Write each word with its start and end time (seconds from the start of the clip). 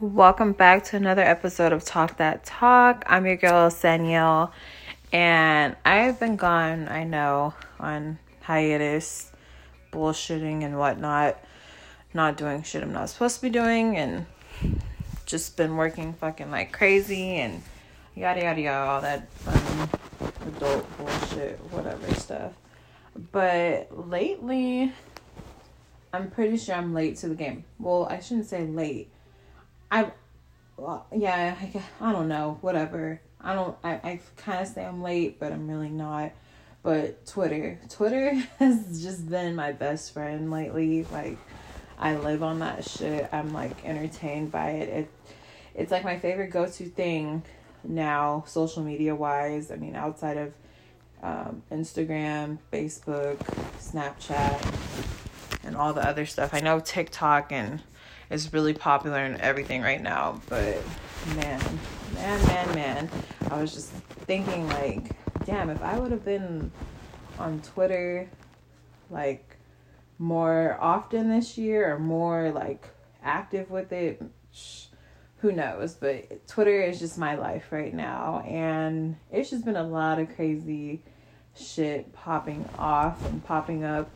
Welcome 0.00 0.54
back 0.54 0.82
to 0.86 0.96
another 0.96 1.22
episode 1.22 1.72
of 1.72 1.84
Talk 1.84 2.16
That 2.16 2.44
Talk. 2.44 3.04
I'm 3.06 3.26
your 3.26 3.36
girl, 3.36 3.70
Saniel, 3.70 4.50
and 5.12 5.76
I've 5.84 6.18
been 6.18 6.34
gone, 6.34 6.88
I 6.88 7.04
know, 7.04 7.54
on 7.78 8.18
hiatus, 8.42 9.30
bullshitting 9.92 10.64
and 10.64 10.80
whatnot, 10.80 11.38
not 12.12 12.36
doing 12.36 12.64
shit 12.64 12.82
I'm 12.82 12.92
not 12.92 13.08
supposed 13.08 13.36
to 13.36 13.42
be 13.42 13.50
doing, 13.50 13.96
and 13.96 14.26
just 15.26 15.56
been 15.56 15.76
working 15.76 16.12
fucking 16.14 16.50
like 16.50 16.72
crazy 16.72 17.36
and 17.36 17.62
yada 18.16 18.42
yada 18.42 18.60
yada, 18.60 18.90
all 18.90 19.00
that 19.00 19.32
fun 19.34 19.88
adult 20.48 20.98
bullshit, 20.98 21.56
whatever 21.70 22.12
stuff. 22.14 22.52
But 23.30 23.96
lately, 24.08 24.92
I'm 26.12 26.32
pretty 26.32 26.56
sure 26.56 26.74
I'm 26.74 26.92
late 26.94 27.16
to 27.18 27.28
the 27.28 27.36
game. 27.36 27.62
Well, 27.78 28.06
I 28.10 28.18
shouldn't 28.18 28.46
say 28.46 28.66
late. 28.66 29.12
I, 29.94 30.10
well, 30.76 31.06
yeah, 31.14 31.54
I, 31.60 31.82
I 32.00 32.10
don't 32.10 32.26
know, 32.26 32.58
whatever. 32.62 33.20
I 33.40 33.54
don't, 33.54 33.76
I, 33.84 33.92
I 33.92 34.20
kind 34.36 34.60
of 34.60 34.66
say 34.66 34.84
I'm 34.84 35.04
late, 35.04 35.38
but 35.38 35.52
I'm 35.52 35.68
really 35.68 35.88
not. 35.88 36.32
But 36.82 37.24
Twitter, 37.26 37.78
Twitter 37.88 38.34
has 38.58 39.00
just 39.00 39.30
been 39.30 39.54
my 39.54 39.70
best 39.70 40.12
friend 40.12 40.50
lately. 40.50 41.04
Like, 41.12 41.38
I 41.96 42.16
live 42.16 42.42
on 42.42 42.58
that 42.58 42.84
shit. 42.84 43.28
I'm 43.32 43.52
like 43.52 43.84
entertained 43.84 44.50
by 44.50 44.70
it. 44.70 44.88
It, 44.88 45.10
it's 45.76 45.92
like 45.92 46.02
my 46.02 46.18
favorite 46.18 46.50
go 46.50 46.66
to 46.66 46.84
thing 46.86 47.44
now, 47.84 48.42
social 48.48 48.82
media 48.82 49.14
wise. 49.14 49.70
I 49.70 49.76
mean, 49.76 49.94
outside 49.94 50.38
of 50.38 50.54
um, 51.22 51.62
Instagram, 51.70 52.58
Facebook, 52.72 53.36
Snapchat, 53.78 55.62
and 55.62 55.76
all 55.76 55.92
the 55.92 56.04
other 56.04 56.26
stuff. 56.26 56.52
I 56.52 56.58
know 56.58 56.80
TikTok 56.80 57.52
and 57.52 57.80
is 58.30 58.52
really 58.52 58.74
popular 58.74 59.18
and 59.18 59.40
everything 59.40 59.82
right 59.82 60.02
now, 60.02 60.40
but 60.48 60.82
man, 61.36 61.60
man, 62.14 62.46
man, 62.46 62.74
man, 62.74 63.10
I 63.50 63.60
was 63.60 63.72
just 63.72 63.90
thinking 64.26 64.68
like, 64.68 65.10
damn, 65.44 65.70
if 65.70 65.82
I 65.82 65.98
would 65.98 66.10
have 66.10 66.24
been 66.24 66.70
on 67.38 67.60
Twitter 67.60 68.28
like 69.10 69.56
more 70.18 70.78
often 70.80 71.28
this 71.28 71.58
year 71.58 71.94
or 71.94 71.98
more 71.98 72.50
like 72.52 72.88
active 73.22 73.70
with 73.70 73.92
it, 73.92 74.22
who 75.38 75.52
knows, 75.52 75.94
but 75.94 76.46
Twitter 76.46 76.80
is 76.80 76.98
just 76.98 77.18
my 77.18 77.34
life 77.34 77.66
right 77.70 77.92
now 77.92 78.42
and 78.48 79.16
it's 79.30 79.50
just 79.50 79.64
been 79.64 79.76
a 79.76 79.86
lot 79.86 80.18
of 80.18 80.34
crazy 80.34 81.02
shit 81.54 82.12
popping 82.12 82.66
off 82.78 83.24
and 83.26 83.44
popping 83.44 83.84
up 83.84 84.10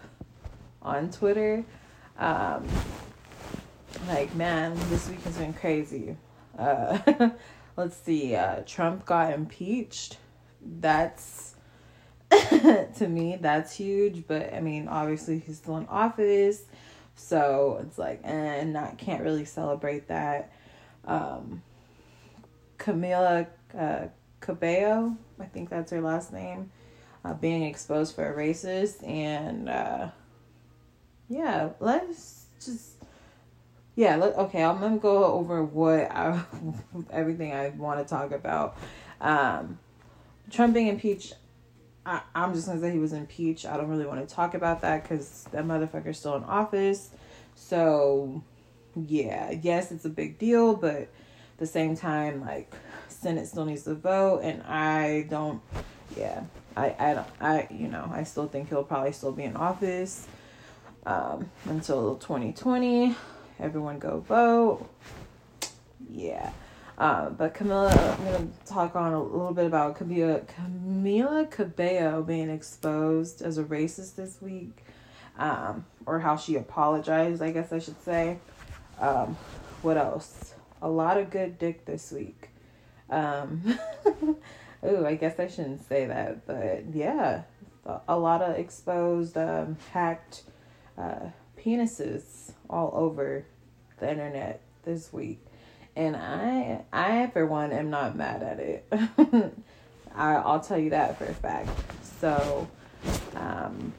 on 0.80 1.10
Twitter. 1.10 1.64
Um, 2.18 2.66
like, 4.06 4.34
man, 4.34 4.76
this 4.90 5.08
week 5.08 5.22
has 5.22 5.36
been 5.36 5.52
crazy. 5.52 6.16
Uh, 6.58 7.30
let's 7.76 7.96
see, 7.96 8.34
uh, 8.34 8.62
Trump 8.66 9.04
got 9.04 9.32
impeached. 9.32 10.18
That's, 10.80 11.54
to 12.30 13.08
me, 13.08 13.38
that's 13.40 13.74
huge. 13.76 14.24
But 14.26 14.52
I 14.54 14.60
mean, 14.60 14.88
obviously, 14.88 15.38
he's 15.38 15.58
still 15.58 15.76
in 15.76 15.86
office. 15.86 16.62
So 17.14 17.80
it's 17.82 17.98
like, 17.98 18.20
and 18.24 18.76
eh, 18.76 18.80
not 18.80 18.98
can't 18.98 19.22
really 19.22 19.44
celebrate 19.44 20.08
that. 20.08 20.52
Um, 21.04 21.62
Camila 22.78 23.46
uh, 23.76 24.06
Cabello, 24.40 25.16
I 25.40 25.44
think 25.46 25.68
that's 25.68 25.90
her 25.90 26.00
last 26.00 26.32
name, 26.32 26.70
uh, 27.24 27.34
being 27.34 27.64
exposed 27.64 28.14
for 28.14 28.32
a 28.32 28.36
racist. 28.36 29.06
And 29.06 29.68
uh, 29.68 30.08
yeah, 31.28 31.70
let's 31.80 32.46
just 32.64 32.98
yeah. 33.98 34.14
Okay, 34.16 34.62
I'm 34.62 34.78
gonna 34.78 34.96
go 34.98 35.24
over 35.24 35.64
what 35.64 36.08
I, 36.12 36.40
everything 37.10 37.52
I 37.52 37.70
want 37.70 37.98
to 37.98 38.08
talk 38.08 38.30
about. 38.30 38.78
Um, 39.20 39.80
Trump 40.52 40.74
being 40.74 40.86
impeached. 40.86 41.34
I, 42.06 42.20
I'm 42.32 42.54
just 42.54 42.68
gonna 42.68 42.80
say 42.80 42.92
he 42.92 43.00
was 43.00 43.12
impeached. 43.12 43.66
I 43.66 43.76
don't 43.76 43.88
really 43.88 44.06
want 44.06 44.26
to 44.26 44.32
talk 44.32 44.54
about 44.54 44.82
that 44.82 45.02
because 45.02 45.48
that 45.50 45.64
motherfucker's 45.64 46.16
still 46.16 46.36
in 46.36 46.44
office. 46.44 47.10
So, 47.56 48.44
yeah, 48.94 49.50
yes, 49.50 49.90
it's 49.90 50.04
a 50.04 50.10
big 50.10 50.38
deal, 50.38 50.76
but 50.76 50.94
at 50.94 51.08
the 51.56 51.66
same 51.66 51.96
time, 51.96 52.40
like, 52.40 52.72
Senate 53.08 53.48
still 53.48 53.64
needs 53.64 53.82
to 53.82 53.96
vote, 53.96 54.42
and 54.44 54.62
I 54.62 55.26
don't. 55.28 55.60
Yeah, 56.16 56.44
I 56.76 56.94
I 57.00 57.14
don't 57.14 57.26
I 57.40 57.66
you 57.68 57.88
know 57.88 58.08
I 58.14 58.22
still 58.22 58.46
think 58.46 58.68
he'll 58.68 58.84
probably 58.84 59.10
still 59.10 59.32
be 59.32 59.42
in 59.42 59.56
office 59.56 60.28
um, 61.04 61.50
until 61.64 62.14
2020. 62.14 63.16
Everyone 63.60 63.98
go 63.98 64.20
vote. 64.20 64.88
Yeah. 66.10 66.52
Uh, 66.96 67.30
but 67.30 67.54
Camila, 67.54 67.92
I'm 68.18 68.52
to 68.52 68.72
talk 68.72 68.96
on 68.96 69.12
a 69.12 69.22
little 69.22 69.52
bit 69.52 69.66
about 69.66 69.98
Camila, 69.98 70.44
Camila 70.46 71.48
Cabello 71.48 72.22
being 72.22 72.50
exposed 72.50 73.40
as 73.40 73.56
a 73.56 73.64
racist 73.64 74.16
this 74.16 74.42
week, 74.42 74.84
um, 75.38 75.86
or 76.06 76.18
how 76.18 76.36
she 76.36 76.56
apologized, 76.56 77.40
I 77.40 77.52
guess 77.52 77.72
I 77.72 77.78
should 77.78 78.02
say. 78.02 78.38
Um, 79.00 79.36
what 79.82 79.96
else? 79.96 80.54
A 80.82 80.88
lot 80.88 81.18
of 81.18 81.30
good 81.30 81.58
dick 81.58 81.84
this 81.84 82.10
week. 82.10 82.48
Um, 83.10 83.78
ooh, 84.84 85.06
I 85.06 85.14
guess 85.14 85.38
I 85.38 85.46
shouldn't 85.46 85.88
say 85.88 86.06
that, 86.06 86.46
but 86.46 86.84
yeah, 86.92 87.42
a 88.08 88.18
lot 88.18 88.42
of 88.42 88.56
exposed, 88.56 89.36
um, 89.36 89.76
hacked 89.92 90.42
uh, 90.96 91.30
penises 91.56 92.52
all 92.70 92.90
over 92.94 93.44
the 93.98 94.10
internet 94.10 94.60
this 94.84 95.12
week, 95.12 95.44
and 95.96 96.16
I, 96.16 96.82
I 96.92 97.26
for 97.28 97.46
one, 97.46 97.72
am 97.72 97.90
not 97.90 98.16
mad 98.16 98.42
at 98.42 98.58
it. 98.60 98.86
I, 100.14 100.34
I'll 100.34 100.60
tell 100.60 100.78
you 100.78 100.90
that 100.90 101.18
for 101.18 101.24
a 101.24 101.34
fact. 101.34 101.70
So, 102.20 102.68
um, 103.36 103.92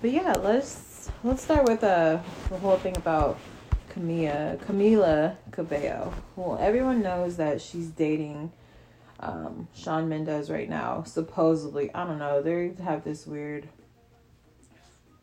but 0.00 0.10
yeah, 0.10 0.32
let's 0.32 1.10
let's 1.24 1.42
start 1.42 1.68
with 1.68 1.84
uh, 1.84 2.18
the 2.48 2.58
whole 2.58 2.76
thing 2.78 2.96
about 2.96 3.38
Camila 3.94 4.58
Camila 4.58 5.36
Cabello. 5.50 6.12
Well, 6.36 6.58
everyone 6.60 7.02
knows 7.02 7.36
that 7.36 7.60
she's 7.60 7.88
dating 7.88 8.52
um, 9.20 9.68
Shawn 9.74 10.08
Mendes 10.08 10.50
right 10.50 10.68
now. 10.68 11.04
Supposedly, 11.04 11.94
I 11.94 12.04
don't 12.04 12.18
know. 12.18 12.42
They 12.42 12.72
have 12.82 13.04
this 13.04 13.26
weird 13.26 13.68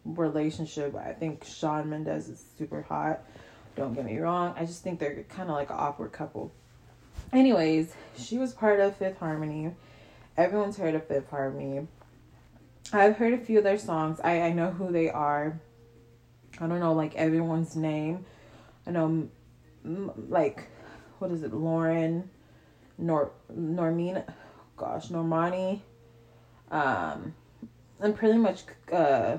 relationship. 0.06 0.96
I 0.96 1.14
think 1.14 1.44
Shawn 1.44 1.90
Mendes 1.90 2.30
is 2.30 2.44
super 2.58 2.82
hot. 2.82 3.22
Don't 3.76 3.94
get 3.94 4.06
me 4.06 4.18
wrong. 4.18 4.54
I 4.58 4.66
just 4.66 4.84
think 4.84 5.00
they're 5.00 5.24
kind 5.24 5.50
of 5.50 5.56
like 5.56 5.70
an 5.70 5.78
awkward 5.78 6.12
couple. 6.12 6.52
Anyways, 7.32 7.94
she 8.18 8.38
was 8.38 8.54
part 8.54 8.80
of 8.80 8.96
Fifth 8.98 9.20
Harmony. 9.20 9.76
Everyone's 10.38 10.78
heard 10.78 10.96
of 10.96 11.08
Fifth 11.08 11.30
Harmony. 11.30 11.88
I've 12.92 13.18
heard 13.18 13.34
a 13.34 13.38
few 13.38 13.60
of 13.60 13.64
their 13.64 13.78
songs. 13.78 14.20
I, 14.24 14.42
I 14.42 14.54
know 14.54 14.72
who 14.72 14.92
they 14.92 15.10
are. 15.10 15.60
I 16.60 16.68
don't 16.68 16.80
know 16.80 16.94
like 16.94 17.16
everyone's 17.16 17.76
name. 17.76 18.26
I 18.88 18.92
know 18.92 19.30
like 19.84 20.68
what 21.20 21.32
is 21.32 21.44
it? 21.44 21.54
Lauren 21.54 22.30
Nor 22.98 23.32
Normina 23.54 24.26
gosh, 24.76 25.10
Normani 25.10 25.82
um 26.72 27.34
and 28.00 28.16
pretty 28.16 28.38
much 28.38 28.64
uh 28.92 29.38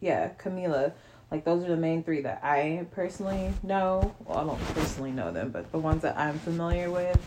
yeah, 0.00 0.30
Camila. 0.38 0.92
Like 1.30 1.44
those 1.44 1.64
are 1.64 1.68
the 1.68 1.76
main 1.76 2.04
three 2.04 2.20
that 2.22 2.40
I 2.42 2.86
personally 2.92 3.52
know. 3.62 4.14
Well, 4.24 4.38
I 4.38 4.44
don't 4.44 4.74
personally 4.74 5.10
know 5.10 5.32
them, 5.32 5.50
but 5.50 5.72
the 5.72 5.78
ones 5.78 6.02
that 6.02 6.16
I'm 6.16 6.38
familiar 6.38 6.90
with. 6.90 7.18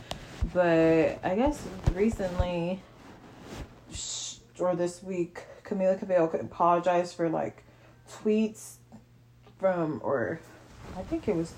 But 0.53 1.19
I 1.23 1.35
guess 1.35 1.61
recently 1.93 2.81
or 4.59 4.75
this 4.75 5.03
week, 5.03 5.43
Camila 5.63 5.97
Cabello 5.99 6.27
could 6.27 6.41
apologize 6.41 7.13
for 7.13 7.29
like 7.29 7.63
tweets 8.09 8.75
from 9.59 10.01
or 10.03 10.39
I 10.97 11.01
think 11.03 11.27
it 11.27 11.35
was 11.35 11.53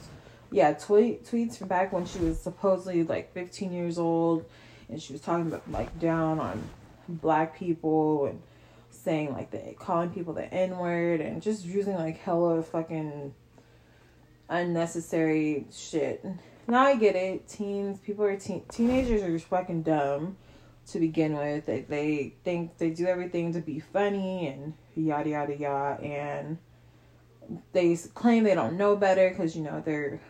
yeah, 0.51 0.73
tweet 0.73 1.25
tweets 1.25 1.57
from 1.57 1.67
back 1.67 1.93
when 1.93 2.05
she 2.05 2.19
was 2.19 2.39
supposedly 2.39 3.03
like 3.03 3.33
15 3.33 3.71
years 3.71 3.97
old 3.97 4.45
and 4.89 5.01
she 5.01 5.13
was 5.13 5.21
talking 5.21 5.47
about 5.47 5.69
like 5.71 5.97
down 5.99 6.39
on 6.39 6.61
black 7.07 7.57
people 7.57 8.25
and 8.25 8.41
saying 8.91 9.33
like 9.33 9.51
the 9.51 9.75
calling 9.79 10.09
people 10.09 10.33
the 10.33 10.51
N 10.53 10.77
word 10.77 11.21
and 11.21 11.41
just 11.41 11.65
using 11.65 11.95
like 11.95 12.17
hella 12.19 12.61
fucking 12.63 13.33
unnecessary 14.49 15.67
shit. 15.71 16.23
Now 16.67 16.83
I 16.83 16.95
get 16.95 17.15
it. 17.15 17.47
Teens, 17.47 17.99
people 17.99 18.25
are 18.25 18.37
teen, 18.37 18.63
teenagers 18.71 19.23
are 19.23 19.31
just 19.31 19.47
fucking 19.47 19.83
dumb 19.83 20.37
to 20.87 20.99
begin 20.99 21.35
with. 21.35 21.65
They 21.65 21.81
they 21.81 22.35
think 22.43 22.77
they 22.77 22.89
do 22.91 23.07
everything 23.07 23.53
to 23.53 23.61
be 23.61 23.79
funny 23.79 24.47
and 24.47 24.73
yada 24.95 25.29
yada 25.29 25.57
yada, 25.57 26.03
and 26.03 26.57
they 27.73 27.97
claim 28.13 28.43
they 28.43 28.55
don't 28.55 28.77
know 28.77 28.95
better 28.95 29.29
because 29.29 29.55
you 29.55 29.63
know 29.63 29.81
they're 29.83 30.21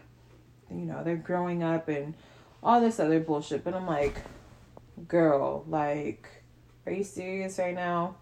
you 0.70 0.86
know 0.86 1.04
they're 1.04 1.16
growing 1.16 1.64
up 1.64 1.90
and 1.90 2.16
all 2.64 2.80
this 2.80 3.00
other 3.00 3.20
bullshit. 3.20 3.64
But 3.64 3.74
I'm 3.74 3.88
like, 3.88 4.22
girl, 5.08 5.66
like, 5.68 6.28
are 6.86 6.92
you 6.92 7.04
serious 7.04 7.60
right 7.60 7.76
now? 7.76 8.16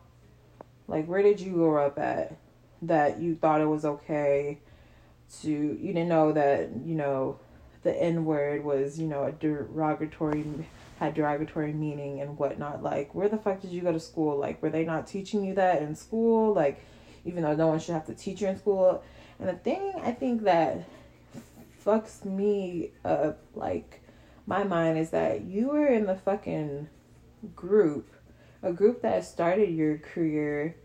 Like, 0.89 1.05
where 1.05 1.21
did 1.21 1.39
you 1.39 1.53
grow 1.53 1.85
up 1.85 1.97
at 1.99 2.35
that 2.81 3.19
you 3.19 3.35
thought 3.35 3.61
it 3.61 3.67
was 3.67 3.85
okay 3.85 4.59
to, 5.41 5.49
you 5.49 5.93
didn't 5.93 6.09
know 6.09 6.31
that, 6.33 6.69
you 6.83 6.95
know, 6.95 7.39
the 7.83 7.95
N 7.95 8.25
word 8.25 8.63
was, 8.63 8.99
you 8.99 9.07
know, 9.07 9.23
a 9.23 9.31
derogatory 9.31 10.43
had 10.99 11.13
derogatory 11.13 11.71
meaning 11.71 12.19
and 12.19 12.37
whatnot. 12.37 12.83
Like, 12.83 13.15
where 13.15 13.29
the 13.29 13.37
fuck 13.37 13.61
did 13.61 13.71
you 13.71 13.81
go 13.81 13.93
to 13.93 13.99
school? 13.99 14.37
Like, 14.37 14.61
were 14.61 14.69
they 14.69 14.83
not 14.83 15.07
teaching 15.07 15.45
you 15.45 15.53
that 15.53 15.81
in 15.81 15.95
school? 15.95 16.53
Like, 16.53 16.83
even 17.23 17.43
though 17.43 17.55
no 17.55 17.67
one 17.67 17.79
should 17.79 17.93
have 17.93 18.07
to 18.07 18.13
teach 18.13 18.41
you 18.41 18.49
in 18.49 18.57
school. 18.57 19.01
And 19.39 19.47
the 19.47 19.53
thing 19.53 19.93
I 20.03 20.11
think 20.11 20.43
that 20.43 20.83
fucks 21.85 22.25
me 22.25 22.91
up, 23.05 23.39
like, 23.55 24.01
my 24.45 24.63
mind 24.65 24.97
is 24.97 25.11
that 25.11 25.45
you 25.45 25.69
were 25.69 25.87
in 25.87 26.05
the 26.05 26.15
fucking 26.15 26.89
group, 27.55 28.11
a 28.61 28.73
group 28.73 29.01
that 29.01 29.23
started 29.25 29.69
your 29.69 29.97
career 29.97 30.75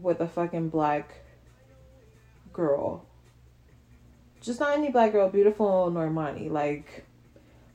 with 0.00 0.20
a 0.20 0.28
fucking 0.28 0.68
black 0.68 1.22
girl. 2.52 3.06
Just 4.40 4.60
not 4.60 4.76
any 4.76 4.90
black 4.90 5.12
girl, 5.12 5.28
beautiful 5.28 5.90
Normani. 5.90 6.50
Like, 6.50 7.04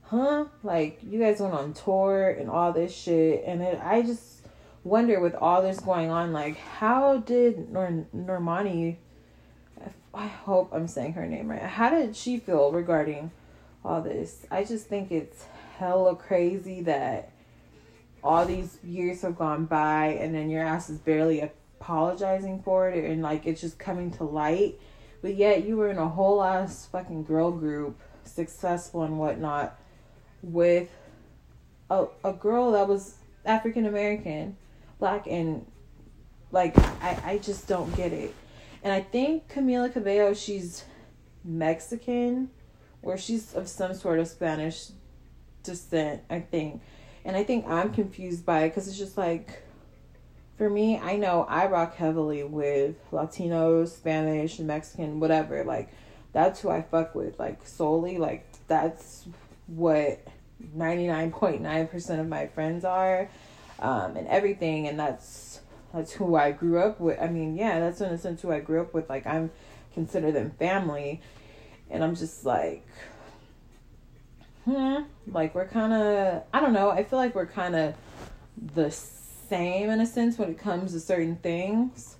huh? 0.03 0.45
Like, 0.63 0.99
you 1.03 1.19
guys 1.19 1.39
went 1.39 1.53
on 1.53 1.73
tour 1.73 2.29
and 2.29 2.49
all 2.49 2.71
this 2.71 2.95
shit. 2.95 3.43
And 3.45 3.61
it, 3.61 3.79
I 3.83 4.01
just 4.01 4.45
wonder 4.83 5.19
with 5.19 5.35
all 5.35 5.61
this 5.61 5.79
going 5.79 6.09
on, 6.09 6.33
like, 6.33 6.57
how 6.57 7.17
did 7.17 7.71
Nor- 7.71 8.05
Normani, 8.15 8.97
I 10.13 10.27
hope 10.27 10.69
I'm 10.71 10.87
saying 10.87 11.13
her 11.13 11.25
name 11.25 11.49
right, 11.49 11.61
how 11.61 11.89
did 11.89 12.15
she 12.15 12.37
feel 12.37 12.71
regarding 12.71 13.31
all 13.83 14.01
this? 14.01 14.45
I 14.51 14.63
just 14.63 14.87
think 14.87 15.11
it's 15.11 15.45
hella 15.77 16.15
crazy 16.15 16.81
that 16.83 17.32
all 18.23 18.45
these 18.45 18.77
years 18.83 19.21
have 19.21 19.37
gone 19.37 19.65
by 19.65 20.17
and 20.19 20.33
then 20.33 20.49
your 20.49 20.63
ass 20.63 20.89
is 20.89 20.97
barely 20.97 21.41
apologizing 21.41 22.61
for 22.63 22.89
it 22.89 23.03
and 23.09 23.21
like 23.21 23.45
it's 23.45 23.61
just 23.61 23.77
coming 23.77 24.11
to 24.11 24.23
light. 24.23 24.79
But 25.21 25.35
yet 25.35 25.65
you 25.65 25.77
were 25.77 25.89
in 25.89 25.97
a 25.97 26.07
whole 26.07 26.43
ass 26.43 26.87
fucking 26.91 27.23
girl 27.23 27.51
group, 27.51 27.99
successful 28.23 29.03
and 29.03 29.19
whatnot, 29.19 29.77
with 30.41 30.89
a, 31.89 32.05
a 32.23 32.33
girl 32.33 32.71
that 32.71 32.87
was 32.87 33.15
African 33.45 33.85
American, 33.85 34.57
black, 34.99 35.27
and 35.27 35.65
like 36.51 36.77
I, 37.01 37.19
I 37.23 37.37
just 37.37 37.67
don't 37.67 37.93
get 37.95 38.13
it. 38.13 38.33
And 38.83 38.91
I 38.91 39.01
think 39.01 39.49
Camila 39.49 39.91
Cabello, 39.91 40.33
she's 40.33 40.83
Mexican, 41.43 42.49
or 43.01 43.17
she's 43.17 43.53
of 43.53 43.67
some 43.67 43.93
sort 43.93 44.19
of 44.19 44.27
Spanish 44.27 44.89
descent, 45.63 46.21
I 46.29 46.41
think. 46.41 46.81
And 47.25 47.37
I 47.37 47.43
think 47.43 47.67
I'm 47.67 47.93
confused 47.93 48.45
by 48.45 48.63
it 48.63 48.69
because 48.69 48.87
it's 48.87 48.97
just 48.97 49.17
like, 49.17 49.63
for 50.57 50.69
me, 50.69 50.97
I 50.97 51.15
know 51.15 51.45
I 51.47 51.67
rock 51.67 51.95
heavily 51.95 52.43
with 52.43 52.95
Latinos, 53.11 53.89
Spanish, 53.89 54.59
Mexican, 54.59 55.19
whatever. 55.19 55.63
Like, 55.63 55.89
that's 56.31 56.61
who 56.61 56.69
I 56.69 56.81
fuck 56.81 57.15
with, 57.15 57.39
like, 57.39 57.65
solely. 57.65 58.17
Like, 58.17 58.45
that's 58.67 59.25
what 59.67 60.25
99.9% 60.77 62.19
of 62.19 62.27
my 62.27 62.47
friends 62.47 62.85
are 62.85 63.29
um, 63.79 64.17
and 64.17 64.27
everything. 64.27 64.87
And 64.87 64.99
that's 64.99 65.61
that's 65.93 66.11
who 66.13 66.35
I 66.35 66.51
grew 66.51 66.79
up 66.79 66.99
with. 66.99 67.19
I 67.21 67.27
mean, 67.27 67.55
yeah, 67.55 67.79
that's 67.79 68.01
in 68.01 68.11
a 68.11 68.17
sense 68.17 68.41
who 68.41 68.51
I 68.51 68.59
grew 68.59 68.81
up 68.81 68.93
with. 68.93 69.09
Like, 69.09 69.25
I'm 69.27 69.51
consider 69.93 70.31
them 70.31 70.51
family. 70.51 71.21
And 71.89 72.03
I'm 72.03 72.15
just 72.15 72.45
like, 72.45 72.87
hmm, 74.65 74.95
like 75.27 75.55
we're 75.55 75.67
kind 75.67 75.93
of, 75.93 76.43
I 76.53 76.59
don't 76.59 76.73
know, 76.73 76.89
I 76.89 77.03
feel 77.03 77.19
like 77.19 77.35
we're 77.35 77.45
kind 77.45 77.75
of 77.75 77.95
the 78.75 78.91
same 78.91 79.89
in 79.89 79.99
a 79.99 80.05
sense 80.05 80.37
when 80.37 80.49
it 80.49 80.57
comes 80.57 80.93
to 80.93 80.99
certain 80.99 81.35
things. 81.37 82.15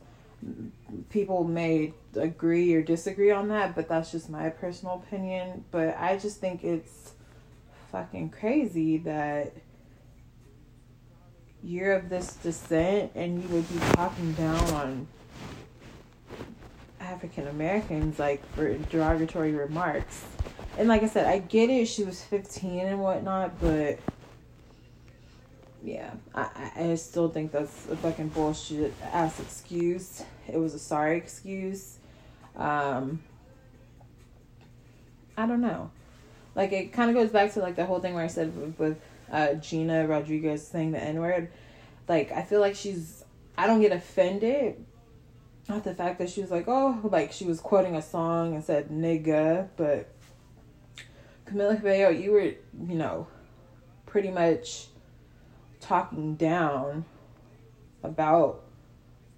People 1.10 1.44
may 1.44 1.94
agree 2.16 2.74
or 2.74 2.81
disagree 2.81 3.31
on 3.31 3.48
that, 3.48 3.75
but 3.75 3.88
that's 3.88 4.12
just 4.12 4.30
my 4.30 4.50
personal 4.50 5.04
opinion. 5.06 5.63
But 5.72 5.98
I 5.98 6.18
just 6.18 6.40
think 6.40 6.63
it's 6.63 7.13
fucking 7.92 8.30
crazy 8.31 8.98
that 8.98 9.54
you're 11.63 11.94
of 11.94 12.10
this 12.10 12.36
descent 12.36 13.12
and 13.16 13.42
you 13.42 13.48
would 13.50 13.69
be 13.72 13.80
talking 13.94 14.34
down 14.34 14.69
on 14.72 15.07
African 17.00 17.48
Americans 17.48 18.19
like 18.19 18.45
for 18.54 18.78
derogatory 18.78 19.54
remarks 19.54 20.25
and 20.78 20.88
like 20.88 21.04
I 21.04 21.08
said, 21.08 21.28
I 21.28 21.40
get 21.40 21.70
it. 21.70 21.88
She 21.88 22.04
was 22.04 22.22
15 22.24 22.80
and 22.80 23.00
whatnot, 23.02 23.60
but 23.60 24.00
yeah, 25.84 26.12
I, 26.34 26.72
I 26.75 26.96
still 26.96 27.30
think 27.30 27.52
that's 27.52 27.88
a 27.90 27.98
fucking 27.98 28.30
bullshit 28.30 28.94
ass 29.12 29.40
excuse. 29.40 30.24
It 30.48 30.58
was 30.58 30.74
a 30.74 30.80
sorry 30.80 31.18
excuse. 31.18 31.98
Um, 32.56 33.22
I 35.38 35.46
don't 35.46 35.62
know. 35.62 35.92
Like 36.56 36.72
it 36.72 36.94
kind 36.94 37.10
of 37.10 37.16
goes 37.16 37.31
back 37.31 37.54
to 37.54 37.60
like 37.60 37.76
the 37.76 37.86
whole 37.86 38.00
thing 38.00 38.14
where 38.14 38.24
I 38.24 38.28
said 38.28 38.56
with, 38.56 38.80
with 38.80 39.02
uh, 39.31 39.56
Gina 39.56 40.08
Rodriguez 40.08 40.66
saying 40.66 40.92
the 40.92 41.04
N 41.04 41.19
word. 41.19 41.52
Like 42.08 42.31
I 42.31 42.44
feel 42.44 42.60
like 42.60 42.76
she's. 42.76 43.24
I 43.58 43.68
don't 43.68 43.81
get 43.81 43.92
offended. 43.92 44.84
Not 45.69 45.84
the 45.84 45.94
fact 45.94 46.19
that 46.19 46.30
she 46.30 46.42
was 46.42 46.52
like, 46.52 46.66
oh, 46.68 47.00
like 47.04 47.31
she 47.31 47.46
was 47.46 47.60
quoting 47.60 47.96
a 47.96 48.02
song 48.02 48.56
and 48.56 48.64
said 48.64 48.90
nigga, 48.90 49.69
but 49.78 50.12
Camila 51.54 51.76
Cabello, 51.76 52.10
you 52.10 52.32
were, 52.32 52.42
you 52.42 52.96
know, 52.96 53.28
pretty 54.06 54.32
much 54.32 54.88
talking 55.80 56.36
down 56.36 57.06
about 58.02 58.64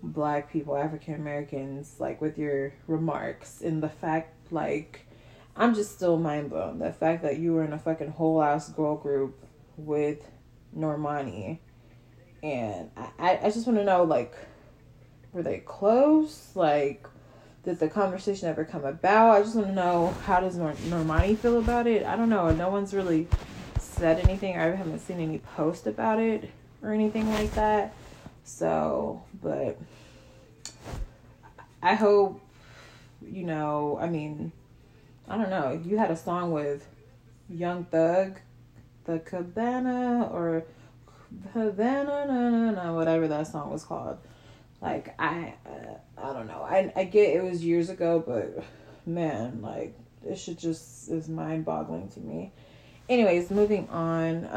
black 0.01 0.51
people, 0.51 0.77
African 0.77 1.15
Americans, 1.15 1.95
like 1.99 2.21
with 2.21 2.37
your 2.37 2.73
remarks 2.87 3.61
and 3.61 3.83
the 3.83 3.89
fact, 3.89 4.51
like, 4.51 5.05
I'm 5.57 5.73
just 5.73 5.95
still 5.95 6.17
mind 6.17 6.51
blown. 6.51 6.79
The 6.79 6.93
fact 6.93 7.23
that 7.23 7.37
you 7.37 7.53
were 7.53 7.63
in 7.63 7.73
a 7.73 7.79
fucking 7.79 8.11
whole 8.11 8.41
ass 8.41 8.69
girl 8.69 8.95
group 8.95 9.37
with 9.77 10.19
Normani. 10.77 11.59
And 12.43 12.91
I, 12.95 13.39
I 13.41 13.49
just 13.49 13.65
want 13.65 13.79
to 13.79 13.83
know, 13.83 14.03
like, 14.03 14.35
were 15.33 15.43
they 15.43 15.59
close? 15.59 16.51
Like, 16.55 17.07
did 17.65 17.79
the 17.79 17.89
conversation 17.89 18.47
ever 18.47 18.63
come 18.63 18.85
about? 18.85 19.31
I 19.31 19.41
just 19.41 19.55
want 19.55 19.67
to 19.67 19.73
know 19.73 20.15
how 20.25 20.39
does 20.39 20.55
Nor- 20.55 20.73
Normani 20.73 21.35
feel 21.35 21.57
about 21.57 21.87
it? 21.87 22.05
I 22.05 22.15
don't 22.15 22.29
know. 22.29 22.51
No 22.51 22.69
one's 22.69 22.93
really 22.93 23.27
said 23.79 24.19
anything. 24.19 24.55
I 24.55 24.75
haven't 24.75 24.99
seen 24.99 25.19
any 25.19 25.39
post 25.39 25.87
about 25.87 26.19
it 26.19 26.51
or 26.83 26.91
anything 26.91 27.27
like 27.31 27.51
that. 27.55 27.93
So, 28.43 29.23
but 29.41 29.79
I 31.81 31.95
hope 31.95 32.39
you 33.25 33.43
know. 33.43 33.97
I 33.99 34.07
mean, 34.07 34.51
I 35.27 35.35
don't 35.35 35.49
know. 35.49 35.81
You 35.83 35.97
had 35.97 36.11
a 36.11 36.15
song 36.15 36.51
with 36.51 36.87
Young 37.49 37.85
Thug, 37.85 38.39
the 39.05 39.17
Cabana 39.17 40.29
or 40.31 40.63
Havana, 41.53 42.93
whatever 42.93 43.27
that 43.27 43.47
song 43.47 43.71
was 43.71 43.83
called. 43.83 44.19
Like 44.85 45.15
I, 45.17 45.55
uh, 45.65 45.95
I 46.23 46.33
don't 46.33 46.45
know. 46.45 46.61
I 46.61 46.93
I 46.95 47.05
get 47.05 47.35
it 47.35 47.43
was 47.43 47.65
years 47.65 47.89
ago, 47.89 48.23
but 48.25 48.63
man, 49.07 49.63
like 49.63 49.97
this 50.23 50.39
shit 50.39 50.59
just 50.59 51.09
is 51.09 51.27
mind 51.27 51.65
boggling 51.65 52.07
to 52.09 52.19
me. 52.19 52.51
Anyways, 53.09 53.49
moving 53.49 53.89
on. 53.89 54.47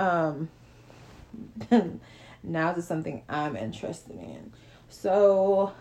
Um, 1.71 2.01
now 2.43 2.75
to 2.75 2.83
something 2.83 3.23
I'm 3.27 3.57
interested 3.57 4.17
in. 4.17 4.53
So, 4.91 5.73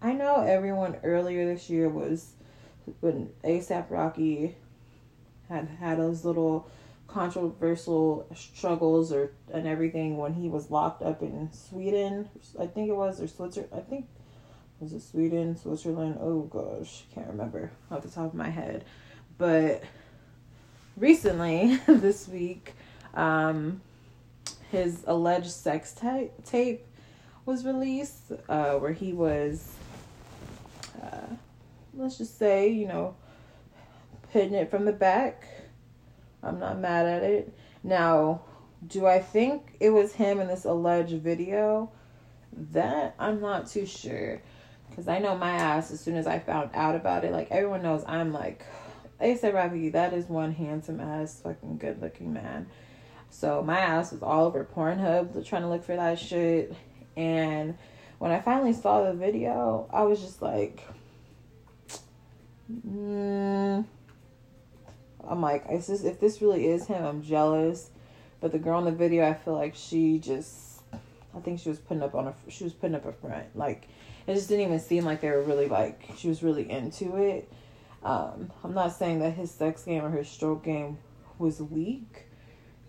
I 0.00 0.12
know 0.12 0.42
everyone 0.42 0.96
earlier 1.02 1.44
this 1.44 1.68
year 1.68 1.90
was 1.90 2.32
when 3.00 3.30
ASAP 3.44 3.90
Rocky 3.90 4.56
had 5.50 5.68
had 5.78 5.98
those 5.98 6.24
little 6.24 6.70
controversial 7.12 8.26
struggles 8.34 9.12
or 9.12 9.32
and 9.52 9.66
everything 9.66 10.16
when 10.16 10.34
he 10.34 10.48
was 10.48 10.70
locked 10.70 11.02
up 11.02 11.22
in 11.22 11.50
Sweden. 11.52 12.28
I 12.58 12.66
think 12.66 12.88
it 12.88 12.96
was 12.96 13.20
or 13.20 13.26
Switzerland. 13.26 13.72
I 13.74 13.80
think 13.80 14.06
was 14.78 14.92
it 14.92 15.02
Sweden, 15.02 15.56
Switzerland? 15.56 16.18
Oh 16.20 16.42
gosh, 16.42 17.04
can't 17.14 17.26
remember 17.26 17.70
off 17.90 18.02
the 18.02 18.08
top 18.08 18.26
of 18.26 18.34
my 18.34 18.48
head. 18.48 18.84
But 19.38 19.82
recently, 20.96 21.80
this 21.86 22.28
week, 22.28 22.74
um, 23.14 23.80
his 24.70 25.02
alleged 25.06 25.50
sex 25.50 25.92
tape 25.92 26.32
tape 26.44 26.86
was 27.44 27.64
released, 27.64 28.32
uh, 28.48 28.74
where 28.74 28.92
he 28.92 29.12
was, 29.12 29.72
uh, 31.02 31.34
let's 31.94 32.18
just 32.18 32.38
say, 32.38 32.68
you 32.68 32.86
know, 32.86 33.16
hitting 34.28 34.54
it 34.54 34.70
from 34.70 34.84
the 34.84 34.92
back 34.92 35.48
I'm 36.42 36.58
not 36.58 36.78
mad 36.78 37.06
at 37.06 37.22
it. 37.22 37.54
Now, 37.82 38.42
do 38.86 39.06
I 39.06 39.18
think 39.20 39.76
it 39.80 39.90
was 39.90 40.12
him 40.12 40.40
in 40.40 40.48
this 40.48 40.64
alleged 40.64 41.20
video? 41.22 41.90
That 42.72 43.14
I'm 43.18 43.40
not 43.40 43.68
too 43.68 43.86
sure. 43.86 44.40
Because 44.88 45.06
I 45.06 45.18
know 45.18 45.36
my 45.36 45.52
ass, 45.52 45.90
as 45.90 46.00
soon 46.00 46.16
as 46.16 46.26
I 46.26 46.38
found 46.38 46.70
out 46.74 46.96
about 46.96 47.24
it, 47.24 47.32
like 47.32 47.50
everyone 47.50 47.82
knows 47.82 48.02
I'm 48.06 48.32
like, 48.32 48.64
ASAP 49.20 49.54
Rocky, 49.54 49.90
that 49.90 50.12
is 50.12 50.26
one 50.26 50.52
handsome 50.52 51.00
ass, 51.00 51.40
fucking 51.42 51.78
good 51.78 52.00
looking 52.00 52.32
man. 52.32 52.66
So 53.28 53.62
my 53.62 53.78
ass 53.78 54.12
was 54.12 54.22
all 54.22 54.46
over 54.46 54.64
Pornhub 54.64 55.46
trying 55.46 55.62
to 55.62 55.68
look 55.68 55.84
for 55.84 55.94
that 55.94 56.18
shit. 56.18 56.74
And 57.16 57.76
when 58.18 58.32
I 58.32 58.40
finally 58.40 58.72
saw 58.72 59.04
the 59.04 59.12
video, 59.12 59.88
I 59.92 60.02
was 60.02 60.20
just 60.20 60.42
like, 60.42 60.82
mm, 62.86 63.84
I'm 65.28 65.40
like, 65.40 65.64
is 65.70 65.86
this 65.86 66.04
if 66.04 66.20
this 66.20 66.40
really 66.42 66.66
is 66.66 66.86
him? 66.86 67.04
I'm 67.04 67.22
jealous. 67.22 67.90
But 68.40 68.52
the 68.52 68.58
girl 68.58 68.78
in 68.78 68.86
the 68.86 68.92
video, 68.92 69.28
I 69.28 69.34
feel 69.34 69.54
like 69.54 69.74
she 69.74 70.18
just, 70.18 70.82
I 71.34 71.40
think 71.40 71.60
she 71.60 71.68
was 71.68 71.78
putting 71.78 72.02
up 72.02 72.14
on 72.14 72.28
a, 72.28 72.34
she 72.48 72.64
was 72.64 72.72
putting 72.72 72.96
up 72.96 73.04
a 73.04 73.12
front. 73.12 73.54
Like, 73.54 73.88
it 74.26 74.34
just 74.34 74.48
didn't 74.48 74.64
even 74.66 74.80
seem 74.80 75.04
like 75.04 75.20
they 75.20 75.30
were 75.30 75.42
really 75.42 75.68
like 75.68 76.10
she 76.16 76.28
was 76.28 76.42
really 76.42 76.70
into 76.70 77.16
it. 77.16 77.52
Um, 78.02 78.50
I'm 78.64 78.72
not 78.72 78.94
saying 78.94 79.18
that 79.20 79.34
his 79.34 79.50
sex 79.50 79.84
game 79.84 80.04
or 80.04 80.10
his 80.10 80.28
stroke 80.28 80.64
game 80.64 80.98
was 81.38 81.60
weak, 81.60 82.26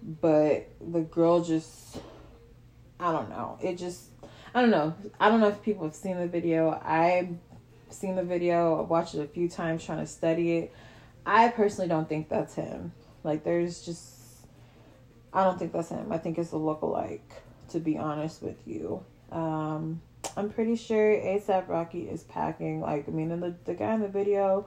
but 0.02 0.70
the 0.80 1.02
girl 1.02 1.44
just, 1.44 1.98
I 3.00 3.12
don't 3.12 3.30
know. 3.30 3.58
It 3.62 3.78
just, 3.78 4.04
I 4.56 4.62
don't 4.62 4.72
know. 4.72 4.94
I 5.20 5.30
don't 5.30 5.42
know 5.42 5.50
if 5.50 5.62
people 5.62 5.86
have 5.86 5.96
seen 5.96 6.18
the 6.18 6.28
video. 6.28 6.80
I've 6.84 7.30
seen 7.90 8.16
the 8.16 8.24
video. 8.24 8.80
I 8.80 8.82
watched 8.82 9.16
it 9.16 9.22
a 9.22 9.28
few 9.28 9.50
times 9.50 9.84
trying 9.84 10.00
to 10.00 10.08
study 10.08 10.58
it. 10.58 10.74
I 11.26 11.50
personally 11.50 11.88
don't 11.88 12.10
think 12.10 12.30
that's 12.30 12.56
him. 12.56 12.94
Like, 13.24 13.44
there's 13.44 13.86
just, 13.86 14.48
I 15.34 15.44
don't 15.44 15.60
think 15.60 15.74
that's 15.74 15.90
him. 15.90 16.12
I 16.12 16.18
think 16.18 16.38
it's 16.38 16.52
a 16.52 16.58
look-alike, 16.58 17.30
to 17.70 17.80
be 17.80 17.98
honest 17.98 18.42
with 18.42 18.58
you. 18.66 19.04
Um, 19.32 20.02
I'm 20.36 20.50
pretty 20.50 20.76
sure 20.76 21.14
ASAP 21.16 21.68
Rocky 21.68 22.10
is 22.10 22.24
packing. 22.24 22.82
Like, 22.82 23.08
I 23.08 23.12
mean, 23.12 23.30
the, 23.40 23.56
the 23.66 23.74
guy 23.74 23.94
in 23.94 24.02
the 24.02 24.08
video, 24.08 24.66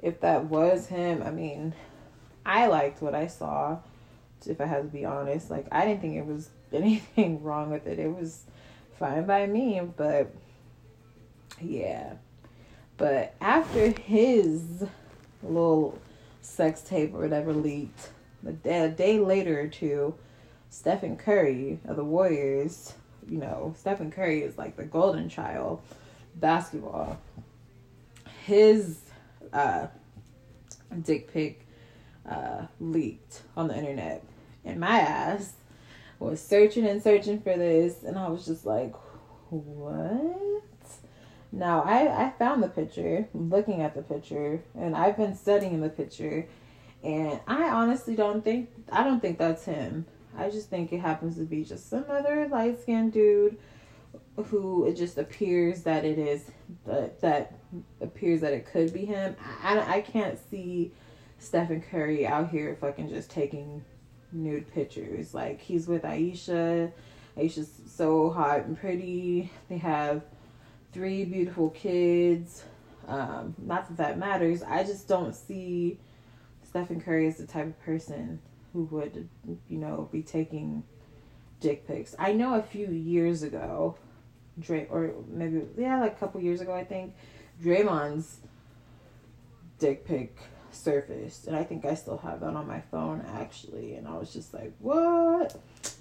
if 0.00 0.20
that 0.20 0.44
was 0.44 0.86
him, 0.86 1.22
I 1.22 1.30
mean, 1.30 1.74
I 2.46 2.66
liked 2.66 3.02
what 3.02 3.14
I 3.14 3.26
saw, 3.26 3.78
if 4.46 4.60
I 4.60 4.66
had 4.66 4.82
to 4.82 4.88
be 4.88 5.04
honest. 5.04 5.50
Like, 5.50 5.66
I 5.72 5.84
didn't 5.84 6.00
think 6.00 6.16
it 6.16 6.26
was 6.26 6.50
anything 6.72 7.42
wrong 7.42 7.70
with 7.70 7.86
it. 7.86 7.98
It 7.98 8.14
was 8.14 8.44
fine 8.98 9.26
by 9.26 9.46
me, 9.46 9.80
but 9.96 10.32
yeah. 11.60 12.14
But 12.96 13.34
after 13.40 13.90
his 13.90 14.84
little 15.42 15.98
sex 16.40 16.82
tape 16.82 17.14
or 17.14 17.20
whatever 17.20 17.52
leaked, 17.52 18.10
a 18.46 18.52
day, 18.52 18.84
a 18.84 18.88
day 18.88 19.18
later 19.18 19.60
or 19.60 19.68
two, 19.68 20.14
Stephen 20.70 21.16
Curry 21.16 21.80
of 21.86 21.96
the 21.96 22.04
Warriors, 22.04 22.94
you 23.28 23.38
know, 23.38 23.74
Stephen 23.76 24.10
Curry 24.10 24.42
is 24.42 24.56
like 24.56 24.76
the 24.76 24.84
golden 24.84 25.28
child 25.28 25.82
basketball. 26.36 27.18
His 28.44 29.00
uh, 29.52 29.88
dick 31.02 31.32
pic 31.32 31.66
uh, 32.28 32.66
leaked 32.80 33.42
on 33.56 33.68
the 33.68 33.76
internet, 33.76 34.24
and 34.64 34.80
my 34.80 35.00
ass 35.00 35.52
was 36.18 36.40
searching 36.40 36.86
and 36.86 37.02
searching 37.02 37.40
for 37.40 37.56
this, 37.56 38.02
and 38.02 38.18
I 38.18 38.28
was 38.28 38.46
just 38.46 38.64
like, 38.64 38.94
what? 39.50 40.47
Now 41.52 41.82
I 41.82 42.26
I 42.26 42.32
found 42.38 42.62
the 42.62 42.68
picture, 42.68 43.28
looking 43.32 43.80
at 43.80 43.94
the 43.94 44.02
picture, 44.02 44.62
and 44.74 44.94
I've 44.94 45.16
been 45.16 45.34
studying 45.34 45.80
the 45.80 45.88
picture, 45.88 46.46
and 47.02 47.40
I 47.46 47.68
honestly 47.68 48.14
don't 48.14 48.44
think 48.44 48.70
I 48.92 49.02
don't 49.04 49.20
think 49.20 49.38
that's 49.38 49.64
him. 49.64 50.06
I 50.36 50.50
just 50.50 50.70
think 50.70 50.92
it 50.92 51.00
happens 51.00 51.36
to 51.36 51.44
be 51.44 51.64
just 51.64 51.88
some 51.88 52.04
other 52.08 52.48
light 52.48 52.80
skinned 52.80 53.12
dude 53.12 53.58
who 54.36 54.86
it 54.86 54.94
just 54.94 55.18
appears 55.18 55.82
that 55.82 56.04
it 56.04 56.18
is 56.18 56.50
that 56.86 57.20
that 57.20 57.54
appears 58.00 58.40
that 58.42 58.52
it 58.52 58.66
could 58.66 58.92
be 58.92 59.04
him. 59.04 59.34
I 59.62 59.96
I 59.96 60.00
can't 60.00 60.38
see 60.50 60.92
Stephen 61.38 61.80
Curry 61.80 62.26
out 62.26 62.50
here 62.50 62.76
fucking 62.80 63.08
just 63.08 63.30
taking 63.30 63.84
nude 64.32 64.72
pictures. 64.72 65.34
Like 65.34 65.60
he's 65.60 65.88
with 65.88 66.04
Ayesha. 66.04 66.92
Ayesha's 67.36 67.70
so 67.86 68.30
hot 68.30 68.66
and 68.66 68.78
pretty. 68.78 69.50
They 69.68 69.78
have 69.78 70.22
three 70.98 71.24
beautiful 71.24 71.70
kids. 71.70 72.64
Um, 73.06 73.54
not 73.56 73.86
that 73.86 73.96
that 73.98 74.18
matters. 74.18 74.64
I 74.64 74.82
just 74.82 75.06
don't 75.06 75.32
see 75.32 76.00
Stephen 76.64 77.00
Curry 77.00 77.28
as 77.28 77.36
the 77.36 77.46
type 77.46 77.66
of 77.66 77.80
person 77.84 78.40
who 78.72 78.82
would, 78.86 79.28
you 79.68 79.78
know, 79.78 80.08
be 80.10 80.22
taking 80.22 80.82
dick 81.60 81.86
pics. 81.86 82.16
I 82.18 82.32
know 82.32 82.56
a 82.56 82.62
few 82.62 82.88
years 82.88 83.44
ago, 83.44 83.96
Dray 84.58 84.88
or 84.90 85.14
maybe 85.28 85.62
yeah, 85.76 86.00
like 86.00 86.14
a 86.14 86.16
couple 86.16 86.40
years 86.40 86.60
ago, 86.60 86.74
I 86.74 86.82
think 86.82 87.14
Draymond's 87.62 88.38
dick 89.78 90.04
pic 90.04 90.36
surfaced, 90.72 91.46
and 91.46 91.54
I 91.54 91.62
think 91.62 91.84
I 91.84 91.94
still 91.94 92.18
have 92.18 92.40
that 92.40 92.54
on 92.54 92.66
my 92.66 92.80
phone 92.90 93.24
actually. 93.34 93.94
And 93.94 94.08
I 94.08 94.16
was 94.16 94.32
just 94.32 94.52
like, 94.52 94.72
what? 94.80 95.54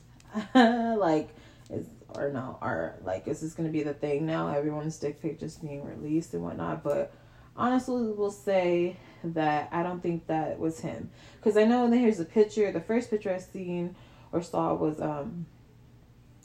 like, 0.55 1.29
is 1.69 1.87
or 2.09 2.31
no, 2.31 2.57
or 2.61 2.99
like, 3.03 3.27
is 3.27 3.41
this 3.41 3.53
gonna 3.53 3.69
be 3.69 3.83
the 3.83 3.93
thing 3.93 4.25
now? 4.25 4.47
Everyone's 4.47 4.97
dick 4.97 5.21
pic 5.21 5.39
just 5.39 5.61
being 5.61 5.83
released 5.83 6.33
and 6.33 6.43
whatnot, 6.43 6.83
but 6.83 7.13
honestly, 7.55 8.11
we'll 8.11 8.31
say 8.31 8.97
that 9.23 9.69
I 9.71 9.83
don't 9.83 10.01
think 10.01 10.27
that 10.27 10.59
was 10.59 10.79
him 10.79 11.09
because 11.37 11.57
I 11.57 11.65
know 11.65 11.89
that 11.89 11.97
here's 11.97 12.19
a 12.19 12.25
picture. 12.25 12.71
The 12.71 12.81
first 12.81 13.09
picture 13.09 13.33
I 13.33 13.39
seen 13.39 13.95
or 14.31 14.41
saw 14.41 14.73
was 14.73 15.01
um 15.01 15.45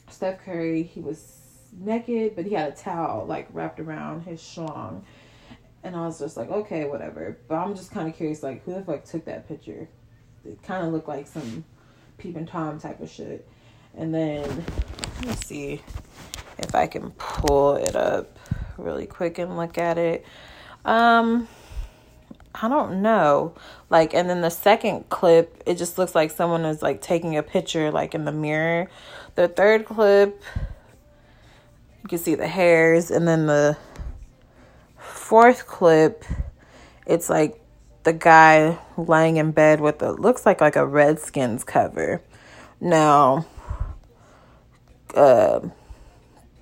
Steph 0.09 0.45
Curry. 0.45 0.83
He 0.83 1.01
was 1.01 1.39
naked, 1.79 2.37
but 2.37 2.45
he 2.47 2.55
had 2.55 2.73
a 2.73 2.77
towel 2.77 3.27
like 3.27 3.49
wrapped 3.53 3.81
around 3.81 4.23
his 4.23 4.41
schlong. 4.41 5.03
And 5.85 5.97
I 5.97 6.07
was 6.07 6.19
just 6.19 6.37
like, 6.37 6.49
okay, 6.49 6.85
whatever. 6.85 7.39
But 7.49 7.57
I'm 7.57 7.75
just 7.75 7.91
kind 7.91 8.09
of 8.09 8.15
curious, 8.15 8.43
like, 8.43 8.65
who 8.65 8.73
the 8.73 8.83
fuck 8.83 9.05
took 9.05 9.25
that 9.25 9.49
picture? 9.49 9.89
It 10.45 10.63
kind 10.63 10.87
of 10.87 10.93
looked 10.93 11.09
like 11.09 11.27
some 11.27 11.65
peeping 12.19 12.47
Tom 12.47 12.79
type 12.79 13.01
of 13.01 13.11
shit. 13.11 13.49
And 13.97 14.15
then, 14.15 14.65
let 15.23 15.37
me 15.37 15.45
see 15.45 15.83
if 16.59 16.75
I 16.75 16.89
can 16.89 17.11
pull 17.13 17.77
it 17.77 17.95
up 17.95 18.39
really 18.77 19.07
quick 19.07 19.39
and 19.39 19.57
look 19.57 19.79
at 19.79 19.97
it. 19.97 20.25
Um, 20.85 21.47
I 22.55 22.69
don't 22.69 23.03
know. 23.03 23.55
Like, 23.89 24.15
and 24.15 24.29
then 24.29 24.41
the 24.41 24.51
second 24.51 25.09
clip, 25.11 25.63
it 25.65 25.77
just 25.77 25.97
looks 25.97 26.15
like 26.15 26.33
someone 26.33 26.65
is 26.65 26.83
like 26.83 27.01
taking 27.01 27.37
a 27.37 27.43
picture, 27.43 27.91
like 27.93 28.15
in 28.15 28.25
the 28.25 28.33
mirror. 28.33 28.91
The 29.37 29.47
third 29.47 29.85
clip, 29.85 30.43
you 32.03 32.09
can 32.09 32.19
see 32.19 32.35
the 32.35 32.49
hairs, 32.49 33.11
and 33.11 33.27
then 33.27 33.47
the 33.47 33.77
fourth 34.99 35.67
clip, 35.67 36.25
it's 37.07 37.31
like 37.31 37.61
the 38.03 38.13
guy 38.13 38.79
laying 38.97 39.37
in 39.37 39.53
bed 39.53 39.81
with 39.81 40.03
a 40.03 40.11
looks 40.11 40.45
like 40.45 40.61
like 40.61 40.75
a 40.75 40.85
Redskins 40.85 41.63
cover. 41.63 42.23
Now, 42.81 43.47
uh, 45.15 45.61